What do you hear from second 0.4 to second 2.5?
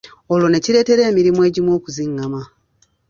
ne kireetera emirimu egimu okuzingama.